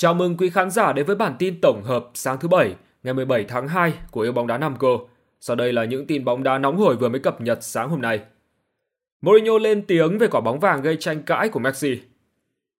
Chào 0.00 0.14
mừng 0.14 0.36
quý 0.36 0.50
khán 0.50 0.70
giả 0.70 0.92
đến 0.92 1.06
với 1.06 1.16
bản 1.16 1.34
tin 1.38 1.60
tổng 1.60 1.82
hợp 1.84 2.10
sáng 2.14 2.38
thứ 2.40 2.48
Bảy, 2.48 2.74
ngày 3.02 3.14
17 3.14 3.44
tháng 3.44 3.68
2 3.68 3.92
của 4.10 4.20
Yêu 4.20 4.32
bóng 4.32 4.46
đá 4.46 4.58
Nam 4.58 4.74
Cô. 4.78 5.08
Sau 5.40 5.56
đây 5.56 5.72
là 5.72 5.84
những 5.84 6.06
tin 6.06 6.24
bóng 6.24 6.42
đá 6.42 6.58
nóng 6.58 6.76
hổi 6.76 6.96
vừa 6.96 7.08
mới 7.08 7.20
cập 7.20 7.40
nhật 7.40 7.58
sáng 7.60 7.88
hôm 7.88 8.00
nay. 8.00 8.20
Mourinho 9.20 9.58
lên 9.58 9.82
tiếng 9.82 10.18
về 10.18 10.26
quả 10.26 10.40
bóng 10.40 10.60
vàng 10.60 10.82
gây 10.82 10.96
tranh 10.96 11.22
cãi 11.22 11.48
của 11.48 11.60
Messi. 11.60 12.00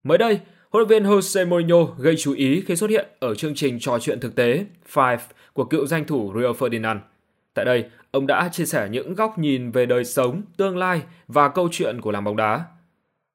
Mới 0.03 0.19
đây, 0.19 0.41
huấn 0.71 0.89
luyện 0.89 0.89
viên 0.89 1.11
Jose 1.11 1.49
Mourinho 1.49 1.85
gây 1.99 2.17
chú 2.17 2.33
ý 2.33 2.63
khi 2.67 2.77
xuất 2.77 2.91
hiện 2.91 3.07
ở 3.21 3.35
chương 3.35 3.55
trình 3.55 3.79
trò 3.81 3.99
chuyện 3.99 4.21
thực 4.21 4.35
tế 4.35 4.65
Five 4.93 5.19
của 5.53 5.65
cựu 5.65 5.87
danh 5.87 6.05
thủ 6.05 6.33
Rio 6.37 6.53
Ferdinand. 6.53 6.99
Tại 7.55 7.65
đây, 7.65 7.85
ông 8.11 8.27
đã 8.27 8.49
chia 8.53 8.65
sẻ 8.65 8.89
những 8.91 9.15
góc 9.15 9.39
nhìn 9.39 9.71
về 9.71 9.87
đời 9.87 10.05
sống, 10.05 10.43
tương 10.57 10.77
lai 10.77 11.03
và 11.29 11.49
câu 11.49 11.69
chuyện 11.73 12.01
của 12.01 12.13
làng 12.13 12.25
bóng 12.25 12.37
đá. 12.37 12.65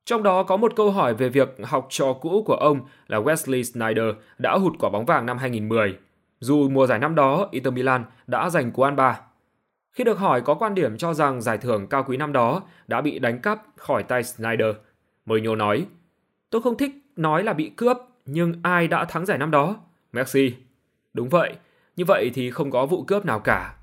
Trong 0.05 0.23
đó 0.23 0.43
có 0.43 0.57
một 0.57 0.75
câu 0.75 0.91
hỏi 0.91 1.13
về 1.13 1.29
việc 1.29 1.55
học 1.63 1.87
trò 1.89 2.13
cũ 2.13 2.43
của 2.45 2.55
ông 2.55 2.81
là 3.07 3.19
Wesley 3.19 3.61
Sneijder 3.61 4.13
đã 4.37 4.57
hụt 4.57 4.73
quả 4.79 4.89
bóng 4.89 5.05
vàng 5.05 5.25
năm 5.25 5.37
2010, 5.37 5.97
dù 6.39 6.69
mùa 6.69 6.87
giải 6.87 6.99
năm 6.99 7.15
đó 7.15 7.47
Inter 7.51 7.73
Milan 7.73 8.05
đã 8.27 8.49
giành 8.49 8.71
cú 8.71 8.83
ăn 8.83 8.95
ba. 8.95 9.19
Khi 9.91 10.03
được 10.03 10.19
hỏi 10.19 10.41
có 10.41 10.53
quan 10.53 10.75
điểm 10.75 10.97
cho 10.97 11.13
rằng 11.13 11.41
giải 11.41 11.57
thưởng 11.57 11.87
cao 11.87 12.03
quý 12.07 12.17
năm 12.17 12.33
đó 12.33 12.61
đã 12.87 13.01
bị 13.01 13.19
đánh 13.19 13.39
cắp 13.39 13.61
khỏi 13.75 14.03
tay 14.03 14.23
Snyder, 14.23 14.75
Mourinho 15.25 15.55
nói, 15.55 15.85
Tôi 16.49 16.61
không 16.61 16.77
thích 16.77 16.91
nói 17.15 17.43
là 17.43 17.53
bị 17.53 17.69
cướp, 17.69 17.97
nhưng 18.25 18.53
ai 18.63 18.87
đã 18.87 19.05
thắng 19.05 19.25
giải 19.25 19.37
năm 19.37 19.51
đó? 19.51 19.75
Messi. 20.11 20.55
Đúng 21.13 21.29
vậy, 21.29 21.55
như 21.95 22.05
vậy 22.05 22.31
thì 22.33 22.51
không 22.51 22.71
có 22.71 22.85
vụ 22.85 23.03
cướp 23.03 23.25
nào 23.25 23.39
cả. 23.39 23.75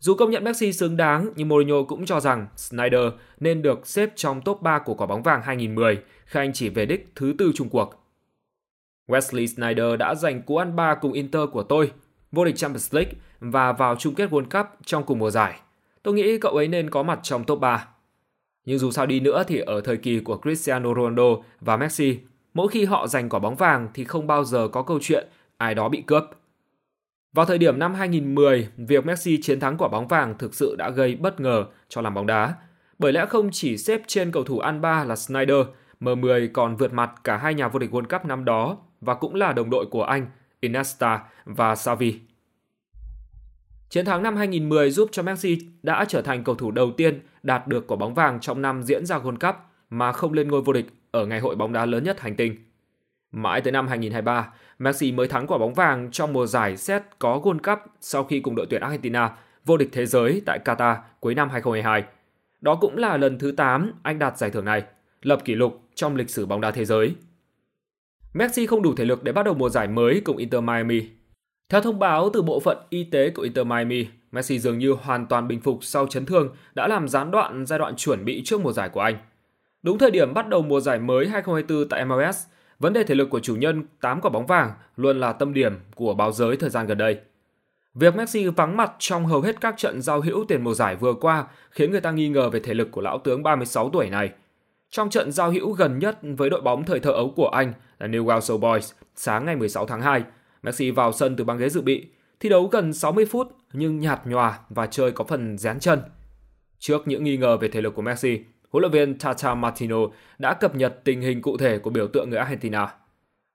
Dù 0.00 0.14
công 0.14 0.30
nhận 0.30 0.44
Messi 0.44 0.72
xứng 0.72 0.96
đáng, 0.96 1.30
nhưng 1.36 1.48
Mourinho 1.48 1.82
cũng 1.82 2.06
cho 2.06 2.20
rằng 2.20 2.46
Snyder 2.56 3.04
nên 3.40 3.62
được 3.62 3.86
xếp 3.86 4.10
trong 4.16 4.40
top 4.40 4.62
3 4.62 4.78
của 4.78 4.94
quả 4.94 5.06
bóng 5.06 5.22
vàng 5.22 5.42
2010 5.42 5.98
khi 6.24 6.40
anh 6.40 6.52
chỉ 6.52 6.68
về 6.68 6.86
đích 6.86 7.12
thứ 7.14 7.34
tư 7.38 7.52
Trung 7.54 7.68
cuộc. 7.68 7.94
Wesley 9.08 9.46
Snyder 9.46 9.98
đã 9.98 10.14
giành 10.14 10.42
cú 10.42 10.56
ăn 10.56 10.76
ba 10.76 10.94
cùng 10.94 11.12
Inter 11.12 11.42
của 11.52 11.62
tôi, 11.62 11.92
vô 12.32 12.44
địch 12.44 12.56
Champions 12.56 12.94
League 12.94 13.12
và 13.40 13.72
vào 13.72 13.96
chung 13.96 14.14
kết 14.14 14.30
World 14.30 14.44
Cup 14.50 14.66
trong 14.84 15.04
cùng 15.04 15.18
mùa 15.18 15.30
giải. 15.30 15.60
Tôi 16.02 16.14
nghĩ 16.14 16.38
cậu 16.38 16.52
ấy 16.52 16.68
nên 16.68 16.90
có 16.90 17.02
mặt 17.02 17.20
trong 17.22 17.44
top 17.44 17.60
3. 17.60 17.88
Nhưng 18.64 18.78
dù 18.78 18.90
sao 18.90 19.06
đi 19.06 19.20
nữa 19.20 19.44
thì 19.46 19.58
ở 19.58 19.80
thời 19.80 19.96
kỳ 19.96 20.20
của 20.20 20.38
Cristiano 20.42 20.94
Ronaldo 20.94 21.36
và 21.60 21.76
Messi, 21.76 22.18
mỗi 22.54 22.68
khi 22.68 22.84
họ 22.84 23.06
giành 23.06 23.28
quả 23.28 23.40
bóng 23.40 23.56
vàng 23.56 23.88
thì 23.94 24.04
không 24.04 24.26
bao 24.26 24.44
giờ 24.44 24.68
có 24.68 24.82
câu 24.82 24.98
chuyện 25.02 25.28
ai 25.56 25.74
đó 25.74 25.88
bị 25.88 26.02
cướp. 26.06 26.24
Vào 27.32 27.46
thời 27.46 27.58
điểm 27.58 27.78
năm 27.78 27.94
2010, 27.94 28.68
việc 28.76 29.06
Messi 29.06 29.38
chiến 29.42 29.60
thắng 29.60 29.76
quả 29.78 29.88
bóng 29.88 30.08
vàng 30.08 30.38
thực 30.38 30.54
sự 30.54 30.76
đã 30.76 30.90
gây 30.90 31.16
bất 31.16 31.40
ngờ 31.40 31.64
cho 31.88 32.00
làm 32.00 32.14
bóng 32.14 32.26
đá, 32.26 32.54
bởi 32.98 33.12
lẽ 33.12 33.26
không 33.26 33.48
chỉ 33.52 33.76
xếp 33.76 34.02
trên 34.06 34.32
cầu 34.32 34.44
thủ 34.44 34.58
ăn 34.58 34.80
ba 34.80 35.04
là 35.04 35.16
Snyder, 35.16 35.66
M10 36.00 36.48
còn 36.52 36.76
vượt 36.76 36.92
mặt 36.92 37.10
cả 37.24 37.36
hai 37.36 37.54
nhà 37.54 37.68
vô 37.68 37.78
địch 37.78 37.90
World 37.90 38.18
Cup 38.18 38.24
năm 38.24 38.44
đó 38.44 38.76
và 39.00 39.14
cũng 39.14 39.34
là 39.34 39.52
đồng 39.52 39.70
đội 39.70 39.86
của 39.86 40.02
anh, 40.02 40.26
Iniesta 40.60 41.22
và 41.44 41.76
Xavi. 41.76 42.20
Chiến 43.88 44.04
thắng 44.04 44.22
năm 44.22 44.36
2010 44.36 44.90
giúp 44.90 45.08
cho 45.12 45.22
Messi 45.22 45.58
đã 45.82 46.04
trở 46.08 46.22
thành 46.22 46.44
cầu 46.44 46.54
thủ 46.54 46.70
đầu 46.70 46.92
tiên 46.96 47.20
đạt 47.42 47.68
được 47.68 47.86
quả 47.86 47.96
bóng 47.96 48.14
vàng 48.14 48.40
trong 48.40 48.62
năm 48.62 48.82
diễn 48.82 49.06
ra 49.06 49.18
World 49.18 49.52
Cup 49.52 49.56
mà 49.90 50.12
không 50.12 50.32
lên 50.32 50.48
ngôi 50.48 50.62
vô 50.62 50.72
địch 50.72 50.86
ở 51.10 51.26
ngày 51.26 51.40
hội 51.40 51.56
bóng 51.56 51.72
đá 51.72 51.86
lớn 51.86 52.04
nhất 52.04 52.20
hành 52.20 52.36
tinh. 52.36 52.69
Mãi 53.32 53.60
tới 53.60 53.72
năm 53.72 53.88
2023, 53.88 54.52
Messi 54.78 55.12
mới 55.12 55.28
thắng 55.28 55.46
quả 55.46 55.58
bóng 55.58 55.74
vàng 55.74 56.10
trong 56.10 56.32
mùa 56.32 56.46
giải 56.46 56.76
xét 56.76 57.02
có 57.18 57.40
World 57.44 57.58
Cup 57.58 57.78
sau 58.00 58.24
khi 58.24 58.40
cùng 58.40 58.54
đội 58.54 58.66
tuyển 58.70 58.80
Argentina 58.80 59.30
vô 59.64 59.76
địch 59.76 59.88
thế 59.92 60.06
giới 60.06 60.42
tại 60.46 60.58
Qatar 60.64 60.96
cuối 61.20 61.34
năm 61.34 61.50
2022. 61.50 62.04
Đó 62.60 62.74
cũng 62.74 62.96
là 62.96 63.16
lần 63.16 63.38
thứ 63.38 63.52
8 63.52 63.92
anh 64.02 64.18
đạt 64.18 64.38
giải 64.38 64.50
thưởng 64.50 64.64
này, 64.64 64.82
lập 65.22 65.44
kỷ 65.44 65.54
lục 65.54 65.80
trong 65.94 66.16
lịch 66.16 66.30
sử 66.30 66.46
bóng 66.46 66.60
đá 66.60 66.70
thế 66.70 66.84
giới. 66.84 67.14
Messi 68.34 68.66
không 68.66 68.82
đủ 68.82 68.94
thể 68.94 69.04
lực 69.04 69.24
để 69.24 69.32
bắt 69.32 69.42
đầu 69.44 69.54
mùa 69.54 69.68
giải 69.68 69.88
mới 69.88 70.22
cùng 70.24 70.36
Inter 70.36 70.62
Miami. 70.62 71.08
Theo 71.68 71.80
thông 71.80 71.98
báo 71.98 72.30
từ 72.32 72.42
bộ 72.42 72.60
phận 72.60 72.78
y 72.88 73.04
tế 73.04 73.30
của 73.30 73.42
Inter 73.42 73.66
Miami, 73.66 74.06
Messi 74.32 74.58
dường 74.58 74.78
như 74.78 74.92
hoàn 74.92 75.26
toàn 75.26 75.48
bình 75.48 75.60
phục 75.60 75.78
sau 75.84 76.06
chấn 76.06 76.26
thương 76.26 76.54
đã 76.74 76.88
làm 76.88 77.08
gián 77.08 77.30
đoạn 77.30 77.66
giai 77.66 77.78
đoạn 77.78 77.96
chuẩn 77.96 78.24
bị 78.24 78.42
trước 78.44 78.60
mùa 78.60 78.72
giải 78.72 78.88
của 78.88 79.00
anh. 79.00 79.18
Đúng 79.82 79.98
thời 79.98 80.10
điểm 80.10 80.34
bắt 80.34 80.48
đầu 80.48 80.62
mùa 80.62 80.80
giải 80.80 80.98
mới 80.98 81.28
2024 81.28 81.88
tại 81.88 82.04
MLS, 82.04 82.46
vấn 82.80 82.92
đề 82.92 83.04
thể 83.04 83.14
lực 83.14 83.30
của 83.30 83.40
chủ 83.40 83.56
nhân 83.56 83.84
8 84.00 84.20
quả 84.20 84.30
bóng 84.30 84.46
vàng 84.46 84.72
luôn 84.96 85.20
là 85.20 85.32
tâm 85.32 85.54
điểm 85.54 85.78
của 85.94 86.14
báo 86.14 86.32
giới 86.32 86.56
thời 86.56 86.70
gian 86.70 86.86
gần 86.86 86.98
đây. 86.98 87.18
Việc 87.94 88.16
Messi 88.16 88.46
vắng 88.46 88.76
mặt 88.76 88.92
trong 88.98 89.26
hầu 89.26 89.40
hết 89.40 89.60
các 89.60 89.74
trận 89.76 90.02
giao 90.02 90.20
hữu 90.20 90.44
tiền 90.48 90.64
mùa 90.64 90.74
giải 90.74 90.96
vừa 90.96 91.14
qua 91.14 91.46
khiến 91.70 91.90
người 91.90 92.00
ta 92.00 92.10
nghi 92.10 92.28
ngờ 92.28 92.50
về 92.50 92.60
thể 92.60 92.74
lực 92.74 92.88
của 92.90 93.00
lão 93.00 93.18
tướng 93.18 93.42
36 93.42 93.90
tuổi 93.90 94.10
này. 94.10 94.30
Trong 94.90 95.10
trận 95.10 95.32
giao 95.32 95.50
hữu 95.50 95.72
gần 95.72 95.98
nhất 95.98 96.18
với 96.22 96.50
đội 96.50 96.60
bóng 96.60 96.84
thời 96.84 97.00
thơ 97.00 97.10
ấu 97.10 97.32
của 97.36 97.48
anh 97.48 97.72
là 97.98 98.06
Newcastle 98.06 98.58
Boys 98.58 98.92
sáng 99.14 99.46
ngày 99.46 99.56
16 99.56 99.86
tháng 99.86 100.02
2, 100.02 100.24
Messi 100.62 100.90
vào 100.90 101.12
sân 101.12 101.36
từ 101.36 101.44
băng 101.44 101.58
ghế 101.58 101.68
dự 101.68 101.80
bị, 101.80 102.06
thi 102.40 102.48
đấu 102.48 102.66
gần 102.66 102.92
60 102.92 103.24
phút 103.24 103.48
nhưng 103.72 104.00
nhạt 104.00 104.26
nhòa 104.26 104.58
và 104.68 104.86
chơi 104.86 105.12
có 105.12 105.24
phần 105.24 105.58
dán 105.58 105.80
chân. 105.80 106.00
Trước 106.78 107.08
những 107.08 107.24
nghi 107.24 107.36
ngờ 107.36 107.56
về 107.56 107.68
thể 107.68 107.80
lực 107.80 107.94
của 107.94 108.02
Messi, 108.02 108.40
huấn 108.70 108.80
luyện 108.80 108.92
viên 108.92 109.18
Tata 109.18 109.54
Martino 109.54 109.96
đã 110.38 110.54
cập 110.54 110.74
nhật 110.74 111.04
tình 111.04 111.20
hình 111.20 111.42
cụ 111.42 111.56
thể 111.56 111.78
của 111.78 111.90
biểu 111.90 112.08
tượng 112.08 112.30
người 112.30 112.38
Argentina. 112.38 112.94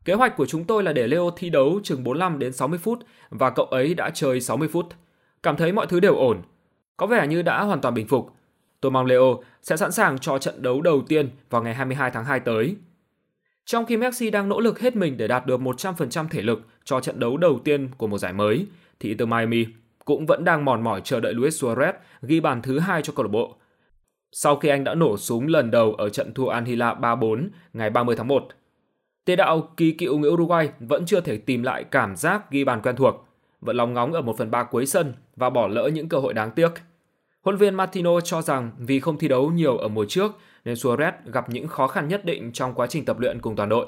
Kế 0.05 0.13
hoạch 0.13 0.37
của 0.37 0.45
chúng 0.45 0.63
tôi 0.63 0.83
là 0.83 0.93
để 0.93 1.07
Leo 1.07 1.31
thi 1.35 1.49
đấu 1.49 1.79
chừng 1.83 2.03
45 2.03 2.39
đến 2.39 2.53
60 2.53 2.79
phút 2.79 2.99
và 3.29 3.49
cậu 3.49 3.65
ấy 3.65 3.93
đã 3.93 4.09
chơi 4.09 4.41
60 4.41 4.67
phút. 4.67 4.85
Cảm 5.43 5.57
thấy 5.57 5.71
mọi 5.71 5.87
thứ 5.87 5.99
đều 5.99 6.15
ổn. 6.15 6.41
Có 6.97 7.07
vẻ 7.07 7.27
như 7.27 7.41
đã 7.41 7.63
hoàn 7.63 7.81
toàn 7.81 7.93
bình 7.93 8.07
phục. 8.07 8.31
Tôi 8.81 8.91
mong 8.91 9.05
Leo 9.05 9.43
sẽ 9.61 9.77
sẵn 9.77 9.91
sàng 9.91 10.19
cho 10.19 10.37
trận 10.37 10.61
đấu 10.61 10.81
đầu 10.81 11.01
tiên 11.07 11.29
vào 11.49 11.63
ngày 11.63 11.73
22 11.73 12.11
tháng 12.11 12.25
2 12.25 12.39
tới. 12.39 12.75
Trong 13.65 13.85
khi 13.85 13.97
Messi 13.97 14.29
đang 14.29 14.49
nỗ 14.49 14.59
lực 14.59 14.79
hết 14.79 14.95
mình 14.95 15.17
để 15.17 15.27
đạt 15.27 15.45
được 15.45 15.59
100% 15.59 16.27
thể 16.27 16.41
lực 16.41 16.61
cho 16.83 16.99
trận 16.99 17.19
đấu 17.19 17.37
đầu 17.37 17.59
tiên 17.63 17.89
của 17.97 18.07
một 18.07 18.17
giải 18.17 18.33
mới, 18.33 18.67
thì 18.99 19.09
Inter 19.09 19.27
Miami 19.27 19.65
cũng 20.05 20.25
vẫn 20.25 20.43
đang 20.43 20.65
mòn 20.65 20.83
mỏi 20.83 21.01
chờ 21.03 21.19
đợi 21.19 21.33
Luis 21.33 21.63
Suarez 21.63 21.93
ghi 22.21 22.39
bàn 22.39 22.61
thứ 22.61 22.79
hai 22.79 23.01
cho 23.01 23.13
câu 23.15 23.23
lạc 23.23 23.31
bộ. 23.31 23.55
Sau 24.37 24.55
khi 24.55 24.69
anh 24.69 24.83
đã 24.83 24.95
nổ 24.95 25.17
súng 25.17 25.47
lần 25.47 25.71
đầu 25.71 25.93
ở 25.93 26.09
trận 26.09 26.33
thua 26.33 26.47
Al 26.47 26.63
Hilal 26.63 26.97
3-4 26.97 27.49
ngày 27.73 27.89
30 27.89 28.15
tháng 28.15 28.27
1. 28.27 28.47
Tiền 29.25 29.37
đạo 29.37 29.73
kỳ 29.77 29.91
cựu 29.91 30.17
người 30.17 30.31
Uruguay 30.31 30.69
vẫn 30.79 31.05
chưa 31.05 31.21
thể 31.21 31.37
tìm 31.37 31.63
lại 31.63 31.83
cảm 31.83 32.15
giác 32.15 32.51
ghi 32.51 32.63
bàn 32.63 32.81
quen 32.81 32.95
thuộc, 32.95 33.27
vẫn 33.61 33.75
lòng 33.75 33.93
ngóng 33.93 34.13
ở 34.13 34.21
1 34.21 34.37
phần 34.37 34.51
3 34.51 34.63
cuối 34.63 34.85
sân 34.85 35.13
và 35.35 35.49
bỏ 35.49 35.67
lỡ 35.67 35.89
những 35.93 36.09
cơ 36.09 36.17
hội 36.17 36.33
đáng 36.33 36.51
tiếc. 36.51 36.69
Huấn 37.41 37.57
viên 37.57 37.75
Martino 37.75 38.21
cho 38.21 38.41
rằng 38.41 38.71
vì 38.77 38.99
không 38.99 39.17
thi 39.17 39.27
đấu 39.27 39.51
nhiều 39.51 39.77
ở 39.77 39.87
mùa 39.87 40.05
trước 40.05 40.31
nên 40.65 40.75
Suarez 40.75 41.11
gặp 41.25 41.49
những 41.49 41.67
khó 41.67 41.87
khăn 41.87 42.07
nhất 42.07 42.25
định 42.25 42.51
trong 42.51 42.73
quá 42.73 42.87
trình 42.87 43.05
tập 43.05 43.19
luyện 43.19 43.41
cùng 43.41 43.55
toàn 43.55 43.69
đội. 43.69 43.87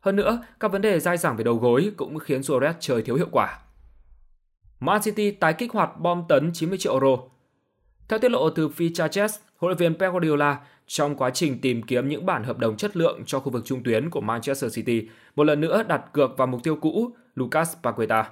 Hơn 0.00 0.16
nữa, 0.16 0.42
các 0.60 0.72
vấn 0.72 0.82
đề 0.82 1.00
dai 1.00 1.16
dẳng 1.16 1.36
về 1.36 1.44
đầu 1.44 1.56
gối 1.56 1.90
cũng 1.96 2.18
khiến 2.18 2.40
Suarez 2.40 2.74
chơi 2.80 3.02
thiếu 3.02 3.16
hiệu 3.16 3.28
quả. 3.32 3.58
Man 4.80 5.02
City 5.02 5.30
tái 5.30 5.52
kích 5.52 5.72
hoạt 5.72 6.00
bom 6.00 6.24
tấn 6.28 6.50
90 6.54 6.78
triệu 6.78 6.92
euro. 6.92 7.16
Theo 8.08 8.18
tiết 8.18 8.30
lộ 8.30 8.50
từ 8.50 8.68
Fichajes, 8.68 9.38
huấn 9.58 9.68
luyện 9.68 9.76
viên 9.76 9.98
Pep 9.98 10.12
Guardiola 10.12 10.60
trong 10.86 11.16
quá 11.16 11.30
trình 11.30 11.60
tìm 11.60 11.82
kiếm 11.82 12.08
những 12.08 12.26
bản 12.26 12.44
hợp 12.44 12.58
đồng 12.58 12.76
chất 12.76 12.96
lượng 12.96 13.22
cho 13.26 13.40
khu 13.40 13.50
vực 13.50 13.64
trung 13.64 13.82
tuyến 13.82 14.10
của 14.10 14.20
Manchester 14.20 14.76
City, 14.76 15.08
một 15.36 15.44
lần 15.44 15.60
nữa 15.60 15.82
đặt 15.82 16.12
cược 16.12 16.38
vào 16.38 16.46
mục 16.46 16.62
tiêu 16.62 16.76
cũ 16.76 17.10
Lucas 17.34 17.76
Paqueta. 17.82 18.30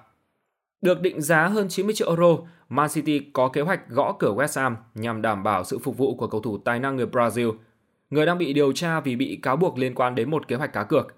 Được 0.82 1.00
định 1.00 1.22
giá 1.22 1.46
hơn 1.46 1.68
90 1.68 1.94
triệu 1.94 2.08
euro, 2.08 2.36
Man 2.68 2.88
City 2.90 3.20
có 3.32 3.48
kế 3.48 3.60
hoạch 3.60 3.88
gõ 3.88 4.16
cửa 4.18 4.32
West 4.34 4.60
Ham 4.60 4.76
nhằm 4.94 5.22
đảm 5.22 5.42
bảo 5.42 5.64
sự 5.64 5.78
phục 5.78 5.98
vụ 5.98 6.16
của 6.16 6.26
cầu 6.26 6.40
thủ 6.40 6.58
tài 6.58 6.78
năng 6.78 6.96
người 6.96 7.06
Brazil, 7.06 7.52
người 8.10 8.26
đang 8.26 8.38
bị 8.38 8.52
điều 8.52 8.72
tra 8.72 9.00
vì 9.00 9.16
bị 9.16 9.38
cáo 9.42 9.56
buộc 9.56 9.78
liên 9.78 9.94
quan 9.94 10.14
đến 10.14 10.30
một 10.30 10.48
kế 10.48 10.56
hoạch 10.56 10.72
cá 10.72 10.84
cược. 10.84 11.14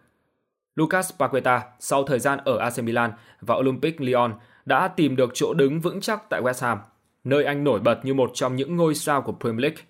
Lucas 0.77 1.12
Paqueta 1.19 1.62
sau 1.78 2.05
thời 2.05 2.19
gian 2.19 2.38
ở 2.44 2.59
AC 2.59 2.78
Milan 2.84 3.12
và 3.41 3.55
Olympic 3.55 4.00
Lyon 4.00 4.34
đã 4.65 4.88
tìm 4.88 5.17
được 5.17 5.31
chỗ 5.34 5.55
đứng 5.55 5.81
vững 5.81 6.00
chắc 6.00 6.31
tại 6.31 6.43
West 6.43 6.67
Ham, 6.67 6.78
nơi 7.25 7.44
anh 7.44 7.65
nổi 7.65 7.81
bật 7.81 8.05
như 8.05 8.15
một 8.15 8.31
trong 8.34 8.56
những 8.56 8.77
ngôi 8.77 8.94
sao 8.94 9.23
của 9.23 9.34
Premier 9.41 9.62
League. 9.62 9.83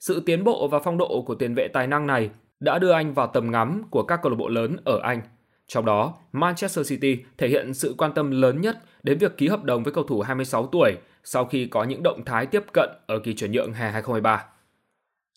Sự 0.00 0.22
tiến 0.26 0.44
bộ 0.44 0.68
và 0.68 0.78
phong 0.78 0.98
độ 0.98 1.22
của 1.26 1.34
tiền 1.34 1.54
vệ 1.54 1.68
tài 1.68 1.86
năng 1.86 2.06
này 2.06 2.30
đã 2.60 2.78
đưa 2.78 2.90
anh 2.90 3.14
vào 3.14 3.26
tầm 3.26 3.50
ngắm 3.50 3.82
của 3.90 4.02
các 4.02 4.20
câu 4.22 4.30
lạc 4.30 4.36
bộ 4.36 4.48
lớn 4.48 4.76
ở 4.84 5.00
Anh. 5.02 5.20
Trong 5.66 5.84
đó, 5.84 6.14
Manchester 6.32 6.90
City 6.90 7.18
thể 7.38 7.48
hiện 7.48 7.74
sự 7.74 7.94
quan 7.98 8.12
tâm 8.12 8.30
lớn 8.30 8.60
nhất 8.60 8.78
đến 9.02 9.18
việc 9.18 9.36
ký 9.36 9.48
hợp 9.48 9.64
đồng 9.64 9.82
với 9.82 9.92
cầu 9.92 10.04
thủ 10.04 10.20
26 10.20 10.66
tuổi 10.66 10.96
sau 11.24 11.44
khi 11.44 11.66
có 11.66 11.84
những 11.84 12.02
động 12.02 12.24
thái 12.24 12.46
tiếp 12.46 12.64
cận 12.72 12.90
ở 13.06 13.18
kỳ 13.18 13.34
chuyển 13.34 13.52
nhượng 13.52 13.72
hè 13.72 13.90
2023. 13.90 14.44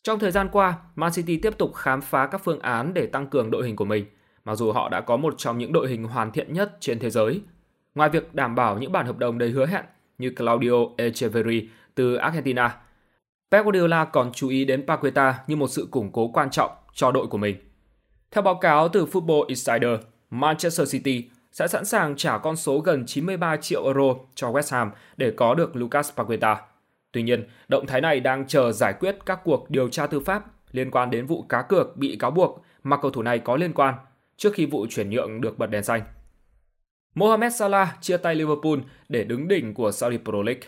Trong 0.04 0.20
thời 0.20 0.32
gian 0.32 0.50
qua, 0.52 0.78
Man 0.96 1.12
City 1.12 1.38
tiếp 1.38 1.58
tục 1.58 1.76
khám 1.76 2.02
phá 2.02 2.28
các 2.28 2.42
phương 2.44 2.60
án 2.60 2.94
để 2.94 3.06
tăng 3.06 3.28
cường 3.28 3.52
đội 3.52 3.66
hình 3.66 3.76
của 3.76 3.86
mình, 3.86 4.06
mặc 4.46 4.56
dù 4.56 4.72
họ 4.72 4.90
đã 4.90 5.02
có 5.02 5.18
một 5.18 5.34
trong 5.38 5.58
những 5.58 5.74
đội 5.74 5.90
hình 5.90 6.04
hoàn 6.04 6.32
thiện 6.32 6.54
nhất 6.54 6.78
trên 6.80 7.00
thế 7.00 7.10
giới. 7.10 7.42
Ngoài 7.96 8.10
việc 8.10 8.36
đảm 8.36 8.56
bảo 8.56 8.78
những 8.78 8.92
bản 8.92 9.06
hợp 9.06 9.18
đồng 9.18 9.38
đầy 9.38 9.50
hứa 9.50 9.66
hẹn 9.66 9.86
như 10.18 10.30
Claudio 10.30 10.74
Echeverri 10.98 11.70
từ 11.96 12.16
Argentina, 12.16 12.78
Pep 13.54 13.66
Guardiola 13.66 14.06
còn 14.06 14.32
chú 14.32 14.50
ý 14.50 14.66
đến 14.66 14.88
Paqueta 14.88 15.40
như 15.48 15.56
một 15.56 15.68
sự 15.68 15.88
củng 15.92 16.12
cố 16.12 16.28
quan 16.28 16.50
trọng 16.50 16.72
cho 16.94 17.12
đội 17.12 17.28
của 17.28 17.38
mình. 17.38 17.56
Theo 18.32 18.42
báo 18.42 18.56
cáo 18.56 18.90
từ 18.90 19.06
Football 19.06 19.46
Insider, 19.46 20.00
Manchester 20.30 20.92
City 20.92 21.30
sẽ 21.52 21.68
sẵn 21.68 21.86
sàng 21.86 22.16
trả 22.16 22.38
con 22.38 22.56
số 22.56 22.80
gần 22.80 23.06
93 23.06 23.58
triệu 23.58 23.84
euro 23.84 24.16
cho 24.36 24.52
West 24.52 24.76
Ham 24.76 24.92
để 25.18 25.32
có 25.38 25.56
được 25.56 25.76
Lucas 25.76 26.14
Paqueta. 26.16 26.62
Tuy 27.12 27.24
nhiên, 27.24 27.48
động 27.68 27.86
thái 27.86 28.02
này 28.02 28.20
đang 28.20 28.48
chờ 28.48 28.72
giải 28.72 28.94
quyết 29.00 29.16
các 29.26 29.40
cuộc 29.44 29.70
điều 29.70 29.90
tra 29.90 30.08
tư 30.08 30.20
pháp 30.20 30.46
liên 30.72 30.92
quan 30.92 31.10
đến 31.10 31.26
vụ 31.26 31.46
cá 31.50 31.62
cược 31.62 31.98
bị 31.98 32.16
cáo 32.20 32.32
buộc 32.32 32.64
mà 32.84 32.98
cầu 32.98 33.12
thủ 33.12 33.22
này 33.22 33.40
có 33.40 33.56
liên 33.56 33.74
quan, 33.74 33.96
trước 34.38 34.54
khi 34.54 34.66
vụ 34.66 34.86
chuyển 34.90 35.10
nhượng 35.10 35.42
được 35.42 35.58
bật 35.58 35.68
đèn 35.68 35.84
xanh. 35.84 36.02
Mohamed 37.16 37.56
Salah 37.56 37.98
chia 38.02 38.18
tay 38.18 38.36
Liverpool 38.36 38.80
để 39.10 39.24
đứng 39.24 39.48
đỉnh 39.48 39.74
của 39.74 39.92
Saudi 39.92 40.18
Pro 40.18 40.42
League. 40.44 40.68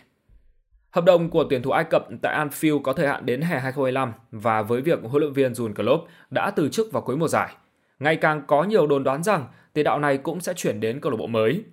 Hợp 0.95 1.05
đồng 1.05 1.29
của 1.29 1.45
tuyển 1.49 1.61
thủ 1.61 1.71
Ai 1.71 1.83
Cập 1.83 2.07
tại 2.21 2.45
Anfield 2.45 2.81
có 2.81 2.93
thời 2.93 3.07
hạn 3.07 3.25
đến 3.25 3.41
hè 3.41 3.59
2025 3.59 4.13
và 4.31 4.61
với 4.61 4.81
việc 4.81 4.99
huấn 5.03 5.21
luyện 5.21 5.33
viên 5.33 5.53
Jurgen 5.53 5.73
Klopp 5.73 6.07
đã 6.29 6.51
từ 6.51 6.69
chức 6.69 6.91
vào 6.91 7.01
cuối 7.01 7.17
mùa 7.17 7.27
giải, 7.27 7.55
ngày 7.99 8.15
càng 8.15 8.41
có 8.47 8.63
nhiều 8.63 8.87
đồn 8.87 9.03
đoán 9.03 9.23
rằng 9.23 9.45
tiền 9.73 9.83
đạo 9.83 9.99
này 9.99 10.17
cũng 10.17 10.39
sẽ 10.39 10.53
chuyển 10.53 10.79
đến 10.79 10.99
câu 10.99 11.11
lạc 11.11 11.17
bộ 11.17 11.27
mới. 11.27 11.63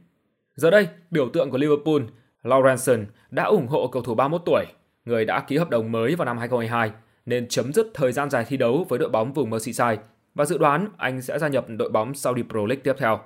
Giờ 0.55 0.71
đây, 0.71 0.89
biểu 1.11 1.29
tượng 1.29 1.51
của 1.51 1.59
Liverpool, 1.59 2.03
Lawrenson 2.43 3.05
đã 3.31 3.45
ủng 3.45 3.67
hộ 3.67 3.87
cầu 3.87 4.03
thủ 4.03 4.15
31 4.15 4.43
tuổi, 4.47 4.65
người 5.05 5.25
đã 5.25 5.41
ký 5.41 5.57
hợp 5.57 5.71
đồng 5.71 5.93
mới 5.93 6.15
vào 6.15 6.25
năm 6.25 6.39
2022 6.39 6.91
nên 7.27 7.49
chấm 7.49 7.73
dứt 7.73 7.87
thời 7.95 8.13
gian 8.13 8.31
dài 8.31 8.45
thi 8.49 8.57
đấu 8.57 8.87
với 8.89 8.99
đội 8.99 9.09
bóng 9.09 9.33
vùng 9.33 9.51
Merseyside 9.51 10.03
và 10.35 10.45
dự 10.45 10.59
đoán 10.59 10.89
anh 10.97 11.23
sẽ 11.23 11.39
gia 11.39 11.49
nhập 11.49 11.65
đội 11.69 11.91
bóng 11.91 12.15
Saudi 12.15 12.43
Pro 12.43 12.61
League 12.61 12.83
tiếp 12.85 12.95
theo. 12.99 13.21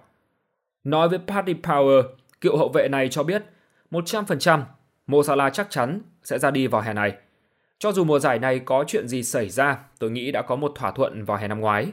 Nói 0.85 1.09
với 1.09 1.19
Paddy 1.27 1.55
Power, 1.63 2.03
cựu 2.41 2.57
hậu 2.57 2.69
vệ 2.69 2.89
này 2.89 3.09
cho 3.09 3.23
biết 3.23 3.43
100% 3.91 4.63
Mo 5.07 5.23
Salah 5.23 5.53
chắc 5.53 5.71
chắn 5.71 6.01
sẽ 6.23 6.39
ra 6.39 6.51
đi 6.51 6.67
vào 6.67 6.83
hè 6.83 6.93
này. 6.93 7.15
Cho 7.79 7.93
dù 7.93 8.05
mùa 8.05 8.19
giải 8.19 8.39
này 8.39 8.59
có 8.59 8.85
chuyện 8.87 9.09
gì 9.09 9.23
xảy 9.23 9.49
ra, 9.49 9.79
tôi 9.99 10.11
nghĩ 10.11 10.33
đã 10.33 10.43
có 10.43 10.57
một 10.57 10.73
thỏa 10.75 10.91
thuận 10.91 11.25
vào 11.25 11.39
hè 11.39 11.49
năm 11.49 11.61
ngoái. 11.61 11.93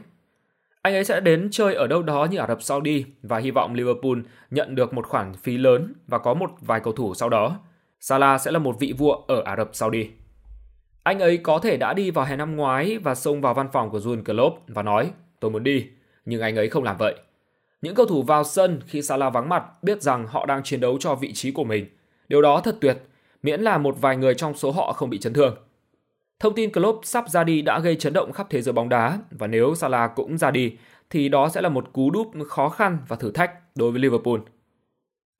Anh 0.82 0.94
ấy 0.94 1.04
sẽ 1.04 1.20
đến 1.20 1.48
chơi 1.50 1.74
ở 1.74 1.86
đâu 1.86 2.02
đó 2.02 2.24
như 2.30 2.38
Ả 2.38 2.46
Rập 2.46 2.62
Saudi 2.62 3.04
và 3.22 3.38
hy 3.38 3.50
vọng 3.50 3.74
Liverpool 3.74 4.18
nhận 4.50 4.74
được 4.74 4.94
một 4.94 5.06
khoản 5.06 5.32
phí 5.34 5.56
lớn 5.56 5.94
và 6.06 6.18
có 6.18 6.34
một 6.34 6.50
vài 6.60 6.80
cầu 6.80 6.92
thủ 6.92 7.14
sau 7.14 7.28
đó. 7.28 7.60
Salah 8.00 8.40
sẽ 8.40 8.50
là 8.50 8.58
một 8.58 8.76
vị 8.80 8.94
vua 8.98 9.12
ở 9.12 9.42
Ả 9.44 9.56
Rập 9.56 9.70
Saudi. 9.72 10.10
Anh 11.02 11.18
ấy 11.18 11.36
có 11.36 11.58
thể 11.58 11.76
đã 11.76 11.92
đi 11.92 12.10
vào 12.10 12.24
hè 12.24 12.36
năm 12.36 12.56
ngoái 12.56 12.98
và 12.98 13.14
xông 13.14 13.40
vào 13.40 13.54
văn 13.54 13.68
phòng 13.72 13.90
của 13.90 13.98
Jurgen 13.98 14.24
Klopp 14.24 14.62
và 14.68 14.82
nói 14.82 15.10
tôi 15.40 15.50
muốn 15.50 15.64
đi, 15.64 15.86
nhưng 16.24 16.40
anh 16.40 16.56
ấy 16.56 16.68
không 16.68 16.84
làm 16.84 16.96
vậy. 16.96 17.14
Những 17.82 17.94
cầu 17.94 18.06
thủ 18.06 18.22
vào 18.22 18.44
sân 18.44 18.80
khi 18.86 19.02
Salah 19.02 19.32
vắng 19.32 19.48
mặt 19.48 19.64
biết 19.82 20.02
rằng 20.02 20.26
họ 20.26 20.46
đang 20.46 20.62
chiến 20.62 20.80
đấu 20.80 20.98
cho 21.00 21.14
vị 21.14 21.32
trí 21.32 21.50
của 21.50 21.64
mình. 21.64 21.86
Điều 22.28 22.42
đó 22.42 22.60
thật 22.60 22.76
tuyệt, 22.80 22.98
miễn 23.42 23.60
là 23.60 23.78
một 23.78 23.96
vài 24.00 24.16
người 24.16 24.34
trong 24.34 24.54
số 24.54 24.70
họ 24.70 24.92
không 24.92 25.10
bị 25.10 25.18
chấn 25.18 25.32
thương. 25.32 25.56
Thông 26.40 26.54
tin 26.54 26.72
Klopp 26.72 27.04
sắp 27.04 27.28
ra 27.28 27.44
đi 27.44 27.62
đã 27.62 27.78
gây 27.78 27.96
chấn 27.96 28.12
động 28.12 28.32
khắp 28.32 28.46
thế 28.50 28.62
giới 28.62 28.72
bóng 28.72 28.88
đá 28.88 29.18
và 29.30 29.46
nếu 29.46 29.74
Salah 29.74 30.12
cũng 30.14 30.38
ra 30.38 30.50
đi 30.50 30.76
thì 31.10 31.28
đó 31.28 31.48
sẽ 31.48 31.60
là 31.60 31.68
một 31.68 31.92
cú 31.92 32.10
đúp 32.10 32.32
khó 32.48 32.68
khăn 32.68 32.98
và 33.08 33.16
thử 33.16 33.30
thách 33.30 33.52
đối 33.74 33.90
với 33.90 34.00
Liverpool. 34.00 34.38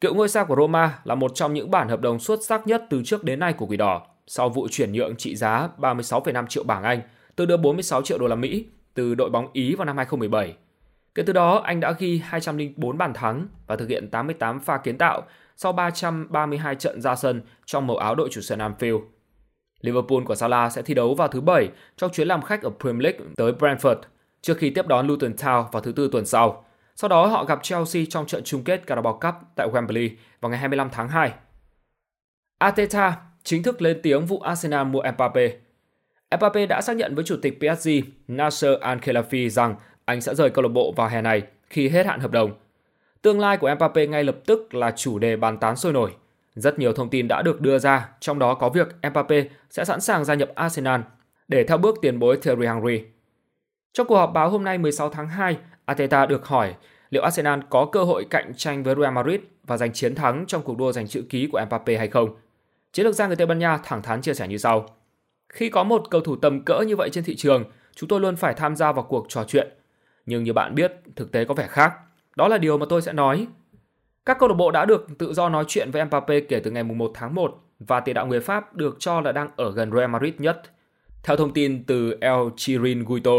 Cựu 0.00 0.14
ngôi 0.14 0.28
sao 0.28 0.46
của 0.46 0.56
Roma 0.56 0.98
là 1.04 1.14
một 1.14 1.32
trong 1.34 1.54
những 1.54 1.70
bản 1.70 1.88
hợp 1.88 2.00
đồng 2.00 2.18
xuất 2.18 2.44
sắc 2.44 2.66
nhất 2.66 2.84
từ 2.90 3.02
trước 3.04 3.24
đến 3.24 3.40
nay 3.40 3.52
của 3.52 3.66
Quỷ 3.66 3.76
Đỏ 3.76 4.06
sau 4.26 4.48
vụ 4.48 4.68
chuyển 4.70 4.92
nhượng 4.92 5.16
trị 5.16 5.36
giá 5.36 5.68
36,5 5.78 6.46
triệu 6.46 6.64
bảng 6.64 6.82
Anh, 6.82 7.00
tương 7.36 7.48
đương 7.48 7.62
46 7.62 8.02
triệu 8.02 8.18
đô 8.18 8.26
la 8.26 8.36
Mỹ 8.36 8.66
từ 8.94 9.14
đội 9.14 9.30
bóng 9.30 9.48
Ý 9.52 9.74
vào 9.74 9.84
năm 9.84 9.96
2017. 9.96 10.54
Kể 11.14 11.22
từ 11.26 11.32
đó, 11.32 11.60
anh 11.64 11.80
đã 11.80 11.92
ghi 11.98 12.20
204 12.24 12.98
bàn 12.98 13.14
thắng 13.14 13.46
và 13.66 13.76
thực 13.76 13.88
hiện 13.88 14.08
88 14.10 14.60
pha 14.60 14.78
kiến 14.78 14.98
tạo 14.98 15.22
sau 15.56 15.72
332 15.72 16.74
trận 16.74 17.00
ra 17.00 17.16
sân 17.16 17.42
trong 17.66 17.86
màu 17.86 17.96
áo 17.96 18.14
đội 18.14 18.28
chủ 18.32 18.40
sân 18.40 18.58
Anfield. 18.58 19.00
Liverpool 19.80 20.22
của 20.24 20.34
Salah 20.34 20.72
sẽ 20.72 20.82
thi 20.82 20.94
đấu 20.94 21.14
vào 21.14 21.28
thứ 21.28 21.40
Bảy 21.40 21.68
trong 21.96 22.12
chuyến 22.12 22.28
làm 22.28 22.42
khách 22.42 22.62
ở 22.62 22.70
Premier 22.80 23.02
League 23.02 23.20
tới 23.36 23.52
Brentford 23.52 23.96
trước 24.42 24.58
khi 24.58 24.70
tiếp 24.70 24.86
đón 24.86 25.06
Luton 25.06 25.32
Town 25.32 25.64
vào 25.72 25.82
thứ 25.82 25.92
Tư 25.92 26.08
tuần 26.12 26.26
sau. 26.26 26.64
Sau 26.96 27.08
đó, 27.08 27.26
họ 27.26 27.44
gặp 27.44 27.62
Chelsea 27.62 28.02
trong 28.10 28.26
trận 28.26 28.44
chung 28.44 28.64
kết 28.64 28.86
Carabao 28.86 29.12
Cup 29.12 29.34
tại 29.56 29.68
Wembley 29.68 30.10
vào 30.40 30.50
ngày 30.50 30.58
25 30.58 30.88
tháng 30.92 31.08
2. 31.08 31.32
Ateta 32.58 33.16
chính 33.42 33.62
thức 33.62 33.82
lên 33.82 34.00
tiếng 34.02 34.26
vụ 34.26 34.38
Arsenal 34.38 34.86
mua 34.86 35.02
Mbappe. 35.14 35.52
Mbappe 36.36 36.66
đã 36.66 36.80
xác 36.80 36.96
nhận 36.96 37.14
với 37.14 37.24
chủ 37.24 37.36
tịch 37.42 37.58
PSG 37.60 37.88
Nasser 38.28 38.72
Al-Khelaifi 38.80 39.48
rằng 39.48 39.76
anh 40.04 40.20
sẽ 40.20 40.34
rời 40.34 40.50
câu 40.50 40.62
lạc 40.62 40.68
bộ 40.68 40.92
vào 40.96 41.08
hè 41.08 41.22
này 41.22 41.42
khi 41.70 41.88
hết 41.88 42.06
hạn 42.06 42.20
hợp 42.20 42.30
đồng. 42.30 42.52
Tương 43.24 43.40
lai 43.40 43.56
của 43.56 43.74
Mbappe 43.74 44.06
ngay 44.06 44.24
lập 44.24 44.36
tức 44.46 44.74
là 44.74 44.90
chủ 44.96 45.18
đề 45.18 45.36
bàn 45.36 45.58
tán 45.58 45.76
sôi 45.76 45.92
nổi. 45.92 46.10
Rất 46.54 46.78
nhiều 46.78 46.92
thông 46.92 47.10
tin 47.10 47.28
đã 47.28 47.42
được 47.42 47.60
đưa 47.60 47.78
ra, 47.78 48.08
trong 48.20 48.38
đó 48.38 48.54
có 48.54 48.68
việc 48.68 48.88
Mbappe 49.10 49.44
sẽ 49.70 49.84
sẵn 49.84 50.00
sàng 50.00 50.24
gia 50.24 50.34
nhập 50.34 50.50
Arsenal 50.54 51.00
để 51.48 51.64
theo 51.64 51.78
bước 51.78 51.98
tiền 52.02 52.18
bối 52.18 52.38
Thierry 52.42 52.66
Henry. 52.66 53.04
Trong 53.92 54.06
cuộc 54.06 54.16
họp 54.16 54.32
báo 54.32 54.50
hôm 54.50 54.64
nay 54.64 54.78
16 54.78 55.10
tháng 55.10 55.28
2, 55.28 55.56
Ateta 55.84 56.26
được 56.26 56.46
hỏi 56.46 56.74
liệu 57.10 57.22
Arsenal 57.22 57.60
có 57.70 57.86
cơ 57.92 58.04
hội 58.04 58.26
cạnh 58.30 58.52
tranh 58.56 58.82
với 58.82 58.94
Real 58.94 59.12
Madrid 59.12 59.40
và 59.66 59.76
giành 59.76 59.92
chiến 59.92 60.14
thắng 60.14 60.44
trong 60.46 60.62
cuộc 60.62 60.78
đua 60.78 60.92
giành 60.92 61.08
chữ 61.08 61.24
ký 61.28 61.48
của 61.52 61.60
Mbappe 61.66 61.96
hay 61.96 62.08
không. 62.08 62.36
Chiến 62.92 63.06
lược 63.06 63.14
gia 63.14 63.26
người 63.26 63.36
Tây 63.36 63.46
Ban 63.46 63.58
Nha 63.58 63.78
thẳng 63.84 64.02
thắn 64.02 64.22
chia 64.22 64.34
sẻ 64.34 64.48
như 64.48 64.56
sau. 64.56 64.86
Khi 65.48 65.68
có 65.68 65.84
một 65.84 66.10
cầu 66.10 66.20
thủ 66.20 66.36
tầm 66.36 66.64
cỡ 66.64 66.80
như 66.80 66.96
vậy 66.96 67.10
trên 67.12 67.24
thị 67.24 67.36
trường, 67.36 67.64
chúng 67.96 68.08
tôi 68.08 68.20
luôn 68.20 68.36
phải 68.36 68.54
tham 68.54 68.76
gia 68.76 68.92
vào 68.92 69.04
cuộc 69.04 69.26
trò 69.28 69.44
chuyện. 69.44 69.68
Nhưng 70.26 70.44
như 70.44 70.52
bạn 70.52 70.74
biết, 70.74 70.92
thực 71.16 71.32
tế 71.32 71.44
có 71.44 71.54
vẻ 71.54 71.66
khác. 71.66 71.92
Đó 72.36 72.48
là 72.48 72.58
điều 72.58 72.78
mà 72.78 72.86
tôi 72.88 73.02
sẽ 73.02 73.12
nói. 73.12 73.46
Các 74.26 74.38
câu 74.38 74.48
lạc 74.48 74.54
bộ 74.54 74.70
đã 74.70 74.84
được 74.84 75.06
tự 75.18 75.32
do 75.32 75.48
nói 75.48 75.64
chuyện 75.68 75.90
với 75.90 76.04
Mbappe 76.04 76.40
kể 76.40 76.60
từ 76.60 76.70
ngày 76.70 76.82
1 76.82 77.10
tháng 77.14 77.34
1 77.34 77.60
và 77.78 78.00
tiền 78.00 78.14
đạo 78.14 78.26
người 78.26 78.40
Pháp 78.40 78.74
được 78.74 78.96
cho 78.98 79.20
là 79.20 79.32
đang 79.32 79.48
ở 79.56 79.72
gần 79.72 79.90
Real 79.92 80.10
Madrid 80.10 80.34
nhất. 80.38 80.62
Theo 81.22 81.36
thông 81.36 81.52
tin 81.52 81.84
từ 81.84 82.16
El 82.20 82.40
Chiringuito, 82.56 83.32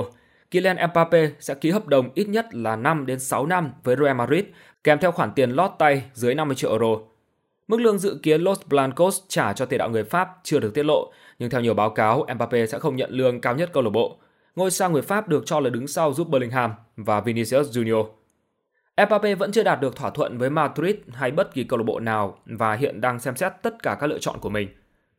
Kylian 0.51 0.77
Mbappe 0.91 1.29
sẽ 1.39 1.53
ký 1.53 1.71
hợp 1.71 1.87
đồng 1.87 2.09
ít 2.13 2.29
nhất 2.29 2.45
là 2.51 2.75
5 2.75 3.05
đến 3.05 3.19
6 3.19 3.45
năm 3.45 3.71
với 3.83 3.95
Real 3.95 4.15
Madrid 4.15 4.45
kèm 4.83 4.99
theo 4.99 5.11
khoản 5.11 5.31
tiền 5.35 5.51
lót 5.51 5.71
tay 5.79 6.03
dưới 6.13 6.35
50 6.35 6.55
triệu 6.55 6.71
euro. 6.71 6.97
Mức 7.67 7.79
lương 7.79 7.97
dự 7.97 8.19
kiến 8.23 8.41
Los 8.41 8.59
Blancos 8.69 9.21
trả 9.27 9.53
cho 9.53 9.65
tiền 9.65 9.77
đạo 9.77 9.89
người 9.89 10.03
Pháp 10.03 10.29
chưa 10.43 10.59
được 10.59 10.73
tiết 10.73 10.83
lộ, 10.83 11.11
nhưng 11.39 11.49
theo 11.49 11.61
nhiều 11.61 11.73
báo 11.73 11.89
cáo, 11.89 12.25
Mbappe 12.35 12.65
sẽ 12.65 12.79
không 12.79 12.95
nhận 12.95 13.11
lương 13.11 13.41
cao 13.41 13.55
nhất 13.55 13.69
câu 13.73 13.83
lạc 13.83 13.89
bộ. 13.89 14.17
Ngôi 14.55 14.71
sao 14.71 14.89
người 14.89 15.01
Pháp 15.01 15.27
được 15.27 15.43
cho 15.45 15.59
là 15.59 15.69
đứng 15.69 15.87
sau 15.87 16.13
giúp 16.13 16.29
Bellingham 16.29 16.71
và 16.97 17.21
Vinicius 17.21 17.77
Junior. 17.77 18.05
Mbappe 18.97 19.35
vẫn 19.35 19.51
chưa 19.51 19.63
đạt 19.63 19.81
được 19.81 19.95
thỏa 19.95 20.09
thuận 20.09 20.37
với 20.37 20.49
Madrid 20.49 20.95
hay 21.13 21.31
bất 21.31 21.53
kỳ 21.53 21.63
câu 21.63 21.79
lạc 21.79 21.83
bộ 21.83 21.99
nào 21.99 22.37
và 22.45 22.73
hiện 22.73 23.01
đang 23.01 23.19
xem 23.19 23.35
xét 23.35 23.53
tất 23.61 23.83
cả 23.83 23.97
các 23.99 24.07
lựa 24.07 24.19
chọn 24.19 24.39
của 24.39 24.49
mình. 24.49 24.69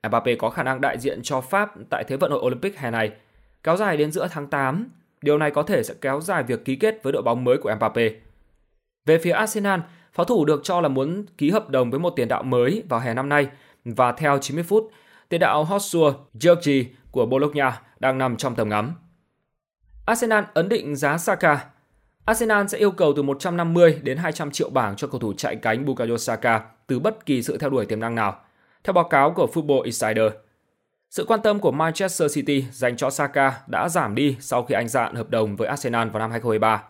Mbappe 0.08 0.34
có 0.34 0.50
khả 0.50 0.62
năng 0.62 0.80
đại 0.80 0.98
diện 0.98 1.20
cho 1.22 1.40
Pháp 1.40 1.72
tại 1.90 2.04
Thế 2.08 2.16
vận 2.16 2.30
hội 2.30 2.40
Olympic 2.40 2.78
hè 2.78 2.90
này, 2.90 3.12
kéo 3.62 3.76
dài 3.76 3.96
đến 3.96 4.12
giữa 4.12 4.28
tháng 4.30 4.46
8. 4.46 4.88
Điều 5.22 5.38
này 5.38 5.50
có 5.50 5.62
thể 5.62 5.82
sẽ 5.82 5.94
kéo 6.00 6.20
dài 6.20 6.42
việc 6.42 6.64
ký 6.64 6.76
kết 6.76 7.02
với 7.02 7.12
đội 7.12 7.22
bóng 7.22 7.44
mới 7.44 7.56
của 7.58 7.74
Mbappe. 7.76 8.10
Về 9.06 9.18
phía 9.18 9.32
Arsenal, 9.32 9.80
pháo 10.12 10.24
thủ 10.24 10.44
được 10.44 10.60
cho 10.64 10.80
là 10.80 10.88
muốn 10.88 11.24
ký 11.38 11.50
hợp 11.50 11.70
đồng 11.70 11.90
với 11.90 12.00
một 12.00 12.12
tiền 12.16 12.28
đạo 12.28 12.42
mới 12.42 12.82
vào 12.88 13.00
hè 13.00 13.14
năm 13.14 13.28
nay 13.28 13.48
và 13.84 14.12
theo 14.12 14.38
90 14.38 14.64
phút, 14.64 14.90
tiền 15.28 15.40
đạo 15.40 15.64
Joshua 15.64 16.12
Georgi 16.44 16.86
của 17.10 17.26
Bologna 17.26 17.80
đang 18.00 18.18
nằm 18.18 18.36
trong 18.36 18.54
tầm 18.54 18.68
ngắm. 18.68 18.94
Arsenal 20.06 20.44
ấn 20.54 20.68
định 20.68 20.96
giá 20.96 21.18
Saka 21.18 21.58
Arsenal 22.26 22.66
sẽ 22.66 22.78
yêu 22.78 22.90
cầu 22.90 23.12
từ 23.16 23.22
150 23.22 24.00
đến 24.02 24.16
200 24.16 24.50
triệu 24.50 24.70
bảng 24.70 24.96
cho 24.96 25.06
cầu 25.06 25.20
thủ 25.20 25.32
chạy 25.36 25.56
cánh 25.56 25.84
Bukayo 25.84 26.16
Saka 26.16 26.60
từ 26.86 26.98
bất 26.98 27.26
kỳ 27.26 27.42
sự 27.42 27.58
theo 27.58 27.70
đuổi 27.70 27.86
tiềm 27.86 28.00
năng 28.00 28.14
nào. 28.14 28.40
Theo 28.84 28.92
báo 28.92 29.04
cáo 29.04 29.30
của 29.30 29.48
Football 29.54 29.82
Insider, 29.82 30.32
sự 31.10 31.24
quan 31.28 31.40
tâm 31.42 31.60
của 31.60 31.70
Manchester 31.70 32.34
City 32.34 32.64
dành 32.72 32.96
cho 32.96 33.10
Saka 33.10 33.52
đã 33.66 33.88
giảm 33.88 34.14
đi 34.14 34.36
sau 34.40 34.62
khi 34.62 34.74
anh 34.74 34.88
dạn 34.88 35.14
hợp 35.14 35.30
đồng 35.30 35.56
với 35.56 35.68
Arsenal 35.68 36.08
vào 36.08 36.18
năm 36.18 36.30
2023. 36.30 36.82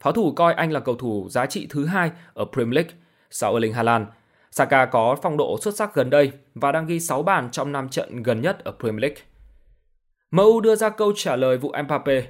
Pháo 0.00 0.12
thủ 0.12 0.32
coi 0.32 0.54
anh 0.54 0.72
là 0.72 0.80
cầu 0.80 0.94
thủ 0.94 1.26
giá 1.30 1.46
trị 1.46 1.66
thứ 1.70 1.86
hai 1.86 2.10
ở 2.34 2.44
Premier 2.52 2.74
League 2.74 2.92
sau 3.30 3.54
Erling 3.54 3.72
Haaland. 3.72 4.06
Saka 4.50 4.86
có 4.86 5.16
phong 5.22 5.36
độ 5.36 5.58
xuất 5.62 5.76
sắc 5.76 5.94
gần 5.94 6.10
đây 6.10 6.32
và 6.54 6.72
đang 6.72 6.86
ghi 6.86 7.00
6 7.00 7.22
bàn 7.22 7.48
trong 7.50 7.72
5 7.72 7.88
trận 7.88 8.22
gần 8.22 8.40
nhất 8.40 8.64
ở 8.64 8.72
Premier 8.80 9.02
League. 9.02 9.22
MU 10.30 10.60
đưa 10.60 10.76
ra 10.76 10.88
câu 10.88 11.12
trả 11.16 11.36
lời 11.36 11.58
vụ 11.58 11.72
Mbappe 11.84 12.22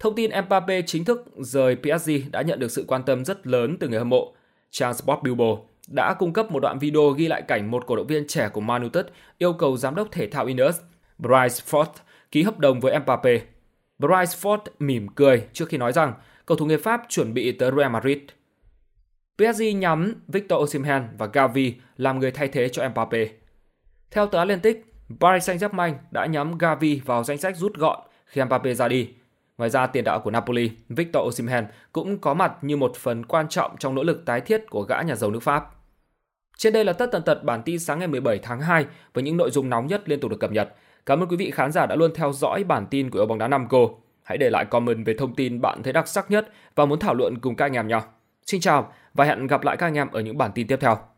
Thông 0.00 0.14
tin 0.14 0.30
Mbappe 0.46 0.82
chính 0.82 1.04
thức 1.04 1.24
rời 1.36 1.76
PSG 1.76 2.10
đã 2.30 2.42
nhận 2.42 2.58
được 2.58 2.70
sự 2.70 2.84
quan 2.88 3.02
tâm 3.02 3.24
rất 3.24 3.46
lớn 3.46 3.76
từ 3.80 3.88
người 3.88 3.98
hâm 3.98 4.08
mộ. 4.08 4.34
Trang 4.70 4.94
Sport 4.94 5.22
Billboard 5.22 5.60
đã 5.88 6.14
cung 6.18 6.32
cấp 6.32 6.50
một 6.50 6.60
đoạn 6.60 6.78
video 6.78 7.10
ghi 7.10 7.28
lại 7.28 7.42
cảnh 7.42 7.70
một 7.70 7.86
cổ 7.86 7.96
động 7.96 8.06
viên 8.06 8.26
trẻ 8.26 8.48
của 8.48 8.60
Man 8.60 8.82
United 8.82 9.06
yêu 9.38 9.52
cầu 9.52 9.76
giám 9.76 9.94
đốc 9.94 10.08
thể 10.10 10.26
thao 10.26 10.46
Ineos, 10.46 10.80
Bryce 11.18 11.64
Ford, 11.70 11.86
ký 12.30 12.42
hợp 12.42 12.58
đồng 12.58 12.80
với 12.80 12.98
Mbappe. 12.98 13.40
Bryce 13.98 14.36
Ford 14.40 14.58
mỉm 14.78 15.08
cười 15.08 15.46
trước 15.52 15.68
khi 15.68 15.76
nói 15.76 15.92
rằng 15.92 16.12
cầu 16.46 16.56
thủ 16.56 16.66
người 16.66 16.78
Pháp 16.78 17.02
chuẩn 17.08 17.34
bị 17.34 17.52
tới 17.52 17.70
Real 17.76 17.90
Madrid. 17.90 18.18
PSG 19.36 19.62
nhắm 19.74 20.14
Victor 20.28 20.62
Osimhen 20.62 21.08
và 21.18 21.26
Gavi 21.26 21.74
làm 21.96 22.18
người 22.18 22.30
thay 22.30 22.48
thế 22.48 22.68
cho 22.68 22.88
Mbappe. 22.88 23.28
Theo 24.10 24.26
tờ 24.26 24.38
Atlantic, 24.38 24.84
Paris 25.20 25.50
Saint-Germain 25.50 25.94
đã 26.10 26.26
nhắm 26.26 26.58
Gavi 26.58 27.00
vào 27.04 27.24
danh 27.24 27.38
sách 27.38 27.56
rút 27.56 27.74
gọn 27.74 28.00
khi 28.26 28.44
Mbappe 28.44 28.74
ra 28.74 28.88
đi 28.88 29.08
Ngoài 29.60 29.70
ra, 29.70 29.86
tiền 29.86 30.04
đạo 30.04 30.20
của 30.20 30.30
Napoli, 30.30 30.70
Victor 30.88 31.26
Osimhen 31.26 31.66
cũng 31.92 32.18
có 32.18 32.34
mặt 32.34 32.52
như 32.62 32.76
một 32.76 32.96
phần 32.96 33.24
quan 33.24 33.48
trọng 33.48 33.76
trong 33.78 33.94
nỗ 33.94 34.02
lực 34.02 34.22
tái 34.26 34.40
thiết 34.40 34.70
của 34.70 34.82
gã 34.82 35.02
nhà 35.02 35.14
giàu 35.14 35.30
nước 35.30 35.42
Pháp. 35.42 35.70
Trên 36.58 36.72
đây 36.72 36.84
là 36.84 36.92
tất 36.92 37.06
tần 37.12 37.22
tật 37.22 37.44
bản 37.44 37.62
tin 37.62 37.78
sáng 37.78 37.98
ngày 37.98 38.08
17 38.08 38.38
tháng 38.38 38.60
2 38.60 38.86
với 39.14 39.24
những 39.24 39.36
nội 39.36 39.50
dung 39.50 39.70
nóng 39.70 39.86
nhất 39.86 40.08
liên 40.08 40.20
tục 40.20 40.30
được 40.30 40.40
cập 40.40 40.52
nhật. 40.52 40.74
Cảm 41.06 41.20
ơn 41.20 41.28
quý 41.28 41.36
vị 41.36 41.50
khán 41.50 41.72
giả 41.72 41.86
đã 41.86 41.96
luôn 41.96 42.10
theo 42.14 42.32
dõi 42.32 42.64
bản 42.64 42.86
tin 42.86 43.10
của 43.10 43.18
yêu 43.18 43.26
bóng 43.26 43.38
đá 43.38 43.48
Nam 43.48 43.66
cô 43.70 43.98
Hãy 44.22 44.38
để 44.38 44.50
lại 44.50 44.64
comment 44.64 45.06
về 45.06 45.14
thông 45.18 45.34
tin 45.34 45.60
bạn 45.60 45.82
thấy 45.82 45.92
đặc 45.92 46.08
sắc 46.08 46.30
nhất 46.30 46.52
và 46.74 46.86
muốn 46.86 46.98
thảo 46.98 47.14
luận 47.14 47.34
cùng 47.40 47.56
các 47.56 47.64
anh 47.64 47.72
em 47.72 47.88
nhé 47.88 48.00
Xin 48.46 48.60
chào 48.60 48.92
và 49.14 49.24
hẹn 49.24 49.46
gặp 49.46 49.62
lại 49.62 49.76
các 49.76 49.86
anh 49.86 49.94
em 49.94 50.10
ở 50.10 50.20
những 50.20 50.38
bản 50.38 50.50
tin 50.54 50.66
tiếp 50.66 50.76
theo. 50.80 51.09